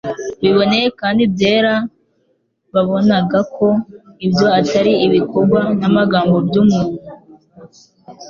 biboneye 0.41 0.87
kandi 0.99 1.23
byera, 1.33 1.73
babonaga 2.73 3.39
ko 3.55 3.67
ibyo 4.25 4.47
atari 4.59 4.93
ibikorwa 5.05 5.61
n'amagambo 5.79 6.35
by'umuntu 6.47 7.01